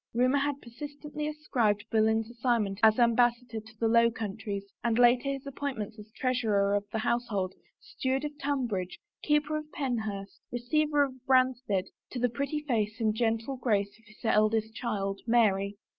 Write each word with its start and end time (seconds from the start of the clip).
Rumor 0.15 0.39
had 0.39 0.63
persistently 0.63 1.27
ascribed 1.27 1.85
Boleyn's 1.91 2.27
assignment 2.31 2.79
as 2.81 2.97
Ambassador 2.97 3.59
to 3.59 3.79
the 3.79 3.85
Lx)w 3.85 4.15
Countries 4.15 4.63
and 4.83 4.97
later 4.97 5.29
his 5.29 5.45
appoint 5.45 5.77
ments 5.77 5.99
as 5.99 6.09
treasurer 6.15 6.73
of 6.73 6.85
the 6.91 6.97
household, 6.97 7.53
steward 7.79 8.25
of 8.25 8.35
Tun 8.39 8.65
bridge, 8.65 8.97
keeper 9.21 9.55
of 9.57 9.71
Penhurst, 9.71 10.39
receiver 10.51 11.03
of 11.03 11.13
Branstead, 11.27 11.85
to 12.09 12.17
the 12.19 12.29
pretty 12.29 12.61
face 12.67 12.99
and 12.99 13.13
gentle 13.13 13.57
grace 13.57 13.95
of 13.99 14.05
his 14.07 14.25
eldest 14.25 14.73
child, 14.73 15.21
Mary. 15.27 15.77